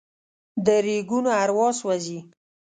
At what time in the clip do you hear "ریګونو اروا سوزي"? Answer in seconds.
0.85-2.19